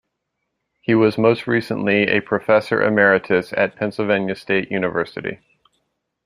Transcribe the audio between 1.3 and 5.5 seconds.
recently a professor emeritus at Pennsylvania State University.